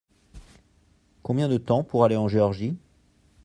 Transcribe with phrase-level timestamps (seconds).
[1.21, 2.75] Combien de temps pour aller en Géorgie?